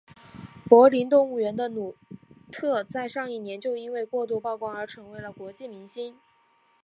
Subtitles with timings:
[0.67, 1.95] 柏林动物园的努
[2.51, 6.17] 特在上一年就因为过度曝光而成为了国际明星。